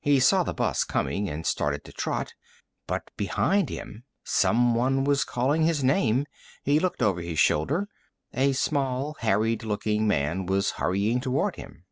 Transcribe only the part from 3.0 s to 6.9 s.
behind him, someone was calling his name. He